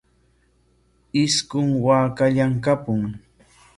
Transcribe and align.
Isqun 1.23 1.69
waakallam 1.85 2.53
kapun. 2.65 3.03